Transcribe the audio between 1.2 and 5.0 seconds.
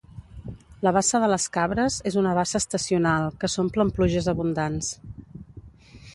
de les Cabres és una bassa estacional, que s'omple amb pluges abundants.